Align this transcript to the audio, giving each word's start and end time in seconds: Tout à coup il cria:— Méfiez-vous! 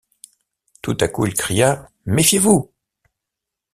Tout 0.81 0.97
à 0.99 1.07
coup 1.07 1.27
il 1.27 1.35
cria:— 1.35 1.87
Méfiez-vous! 2.07 2.71